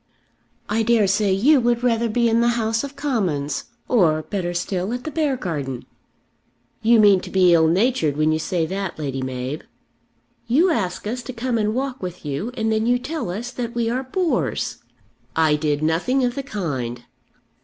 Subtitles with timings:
[0.67, 4.93] "I dare say you would rather be in the House of Commons; or, better still,
[4.93, 5.85] at the Beargarden."
[6.81, 9.63] "You mean to be ill natured when you say that, Lady Mab."
[10.47, 13.75] "You ask us to come and walk with you, and then you tell us that
[13.75, 14.77] we are bores!"
[15.35, 17.03] "I did nothing of the kind."